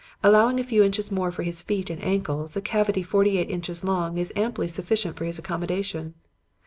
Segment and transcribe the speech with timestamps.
[0.23, 3.83] Allowing a few inches more for his feet and ankles, a cavity forty eight inches
[3.83, 6.15] long is amply sufficient for his accommodation.